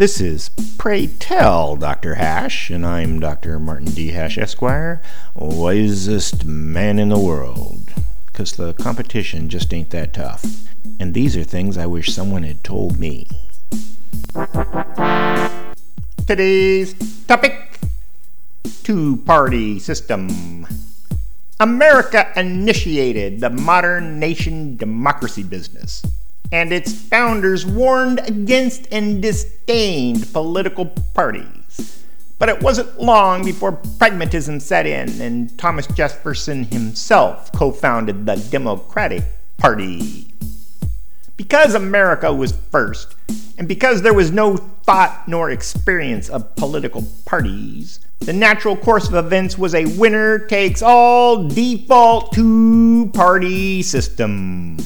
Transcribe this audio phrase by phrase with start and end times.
[0.00, 2.14] This is Pray Tell Dr.
[2.14, 3.58] Hash, and I'm Dr.
[3.58, 4.12] Martin D.
[4.12, 5.02] Hash, Esquire,
[5.34, 7.92] wisest man in the world.
[8.24, 10.42] Because the competition just ain't that tough.
[10.98, 13.28] And these are things I wish someone had told me.
[16.26, 16.94] Today's
[17.26, 17.80] topic
[18.82, 20.66] Two party system.
[21.60, 26.02] America initiated the modern nation democracy business
[26.52, 32.04] and its founders warned against and disdained political parties.
[32.38, 38.36] But it wasn't long before pragmatism set in, and Thomas Jefferson himself co founded the
[38.50, 39.24] Democratic
[39.58, 40.32] Party.
[41.36, 43.14] Because America was first,
[43.58, 49.14] and because there was no thought nor experience of political parties, the natural course of
[49.14, 54.78] events was a winner takes all default two party system.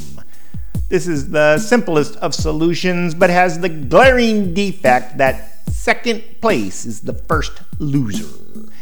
[0.94, 7.00] This is the simplest of solutions, but has the glaring defect that second place is
[7.00, 8.28] the first loser.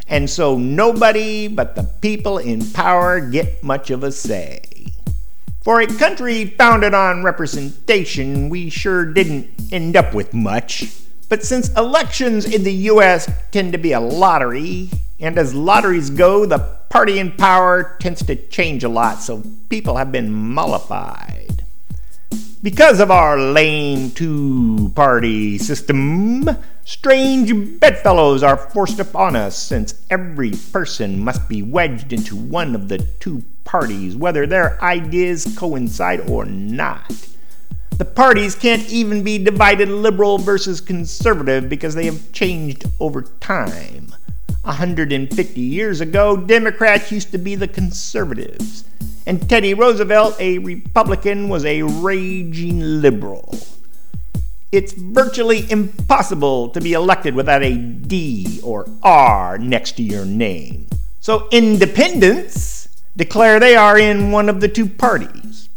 [0.09, 4.89] And so nobody but the people in power get much of a say.
[5.63, 10.93] For a country founded on representation, we sure didn't end up with much.
[11.31, 16.45] But since elections in the US tend to be a lottery, and as lotteries go,
[16.45, 16.59] the
[16.91, 21.52] party in power tends to change a lot, so people have been mollified.
[22.63, 26.49] Because of our lame two party system,
[26.85, 32.87] strange bedfellows are forced upon us, since every person must be wedged into one of
[32.89, 37.13] the two parties, whether their ideas coincide or not.
[37.99, 44.15] The parties can't even be divided liberal versus conservative because they have changed over time.
[44.63, 48.85] 150 years ago, Democrats used to be the conservatives
[49.27, 53.55] and Teddy Roosevelt, a Republican, was a raging liberal.
[54.73, 60.87] It's virtually impossible to be elected without a D or R next to your name.
[61.21, 65.69] So independents declare they are in one of the two parties.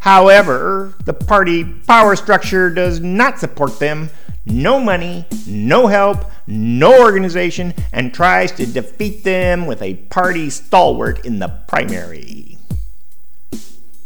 [0.00, 4.10] However, the party power structure does not support them.
[4.44, 11.24] No money, no help, no organization, and tries to defeat them with a party stalwart
[11.24, 12.53] in the primary.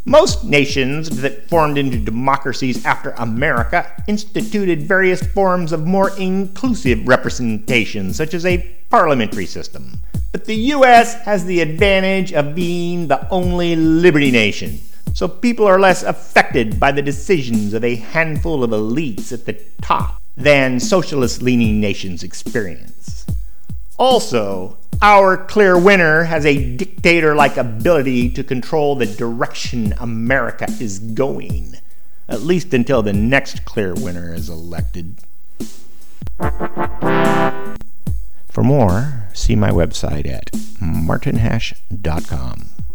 [0.08, 8.14] Most nations that formed into democracies after America instituted various forms of more inclusive representation,
[8.14, 10.00] such as a parliamentary system.
[10.32, 14.80] But the US has the advantage of being the only liberty nation,
[15.12, 19.60] so people are less affected by the decisions of a handful of elites at the
[19.82, 23.17] top than socialist leaning nations experience.
[23.98, 30.98] Also, our clear winner has a dictator like ability to control the direction America is
[31.00, 31.74] going,
[32.28, 35.18] at least until the next clear winner is elected.
[38.48, 40.50] For more, see my website at
[40.80, 42.67] martinhash.com.